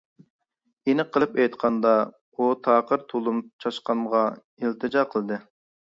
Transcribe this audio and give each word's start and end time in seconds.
ئېنىق 0.91 1.11
قىلىپ 1.17 1.37
ئېيتقاندا، 1.41 1.93
ئۇ 2.31 2.49
تاقىر 2.71 3.07
تۇلۇم 3.13 3.45
چاشقانغا 3.67 4.27
ئىلتىجا 4.45 5.11
قىلدى. 5.15 5.45